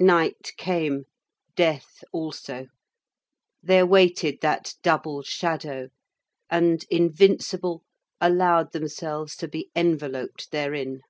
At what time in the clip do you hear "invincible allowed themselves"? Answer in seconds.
6.90-9.36